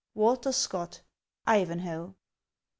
[0.15, 1.01] WALTER SCOTT:
[1.45, 2.15] Ivanhoc.